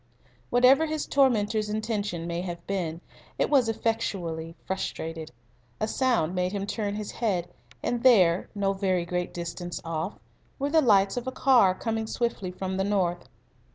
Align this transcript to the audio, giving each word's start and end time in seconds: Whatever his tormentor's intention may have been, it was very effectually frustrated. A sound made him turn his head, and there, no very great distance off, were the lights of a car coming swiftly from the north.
Whatever 0.49 0.87
his 0.87 1.05
tormentor's 1.05 1.69
intention 1.69 2.25
may 2.25 2.41
have 2.41 2.65
been, 2.65 3.01
it 3.37 3.51
was 3.51 3.67
very 3.67 3.77
effectually 3.77 4.55
frustrated. 4.65 5.29
A 5.79 5.87
sound 5.87 6.33
made 6.33 6.53
him 6.53 6.65
turn 6.65 6.95
his 6.95 7.11
head, 7.11 7.47
and 7.83 8.01
there, 8.01 8.49
no 8.55 8.73
very 8.73 9.05
great 9.05 9.31
distance 9.31 9.79
off, 9.85 10.17
were 10.57 10.71
the 10.71 10.81
lights 10.81 11.17
of 11.17 11.27
a 11.27 11.31
car 11.31 11.75
coming 11.75 12.07
swiftly 12.07 12.49
from 12.49 12.77
the 12.77 12.83
north. 12.83 13.29